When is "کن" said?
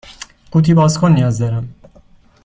0.99-1.11